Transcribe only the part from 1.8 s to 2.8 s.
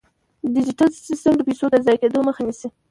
ضایع کیدو مخه نیسي.